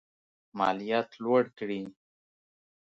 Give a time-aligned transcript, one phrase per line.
[0.57, 1.81] مالیات لوړ کړي.